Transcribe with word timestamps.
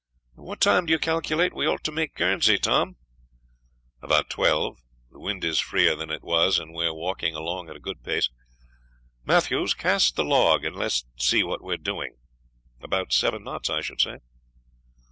"What 0.33 0.61
time 0.61 0.87
do 0.87 0.93
you 0.93 0.97
calculate 0.97 1.53
we 1.53 1.67
ought 1.67 1.83
to 1.83 1.91
make 1.91 2.15
Guernsey, 2.15 2.57
Tom?" 2.57 2.95
"About 4.01 4.31
twelve. 4.31 4.79
The 5.11 5.19
wind 5.19 5.43
is 5.43 5.59
freer 5.59 5.95
than 5.95 6.09
it 6.09 6.23
was, 6.23 6.57
and 6.57 6.73
we 6.73 6.87
are 6.87 6.93
walking 6.95 7.35
along 7.35 7.69
at 7.69 7.75
a 7.75 7.79
good 7.79 8.01
pace. 8.01 8.27
Matthews, 9.23 9.75
cast 9.75 10.15
the 10.15 10.25
log, 10.25 10.65
and 10.65 10.75
let's 10.75 11.05
see 11.17 11.43
what 11.43 11.61
we 11.63 11.75
are 11.75 11.77
doing. 11.77 12.17
About 12.81 13.13
seven 13.13 13.43
knots, 13.43 13.69
I 13.69 13.81
should 13.81 14.01
say." 14.01 14.17